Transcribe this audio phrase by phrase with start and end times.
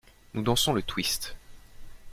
[0.33, 1.35] Nous dansons le twist.